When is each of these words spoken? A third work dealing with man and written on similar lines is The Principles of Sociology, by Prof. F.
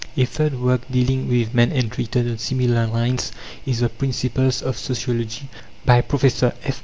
A 0.17 0.25
third 0.25 0.59
work 0.59 0.81
dealing 0.91 1.27
with 1.29 1.53
man 1.53 1.71
and 1.71 1.95
written 1.95 2.27
on 2.31 2.39
similar 2.39 2.87
lines 2.87 3.31
is 3.67 3.81
The 3.81 3.89
Principles 3.89 4.63
of 4.63 4.75
Sociology, 4.75 5.47
by 5.85 6.01
Prof. 6.01 6.41
F. 6.43 6.79